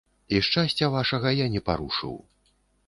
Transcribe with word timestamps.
І 0.35 0.39
шчасця 0.47 0.89
вашага 0.95 1.35
я 1.43 1.47
не 1.59 1.65
парушыў. 1.69 2.21